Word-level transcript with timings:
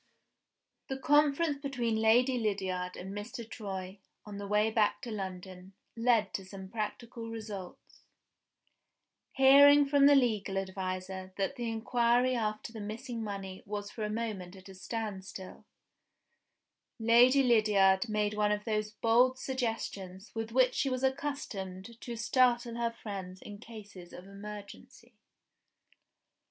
THE 0.87 0.97
conference 0.97 1.59
between 1.61 1.95
Lady 2.01 2.39
Lydiard 2.39 2.97
and 2.97 3.13
Mr. 3.13 3.47
Troy, 3.47 3.99
on 4.25 4.39
the 4.39 4.47
way 4.47 4.71
back 4.71 4.99
to 5.03 5.11
London, 5.11 5.73
led 5.95 6.33
to 6.33 6.43
some 6.43 6.69
practical 6.69 7.29
results. 7.29 8.01
Hearing 9.33 9.85
from 9.85 10.07
her 10.07 10.15
legal 10.15 10.57
adviser 10.57 11.33
that 11.37 11.55
the 11.55 11.69
inquiry 11.69 12.33
after 12.35 12.73
the 12.73 12.79
missing 12.81 13.23
money 13.23 13.61
was 13.67 13.91
for 13.91 14.03
a 14.03 14.09
moment 14.09 14.55
at 14.55 14.69
a 14.69 14.73
standstill, 14.73 15.67
Lady 16.97 17.43
Lydiard 17.43 18.09
made 18.09 18.33
one 18.33 18.51
of 18.51 18.63
those 18.65 18.89
bold 18.93 19.37
suggestions 19.37 20.31
with 20.33 20.51
which 20.51 20.73
she 20.73 20.89
was 20.89 21.03
accustomed 21.03 22.01
to 22.01 22.15
startle 22.15 22.73
her 22.77 22.89
friends 22.89 23.39
in 23.39 23.59
cases 23.59 24.13
of 24.13 24.25
emergency. 24.25 25.13